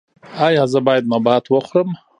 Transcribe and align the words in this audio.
ایا 0.47 0.63
زه 0.71 0.79
باید 0.85 1.05
نبات 1.11 1.43
وخورم؟ 1.49 1.89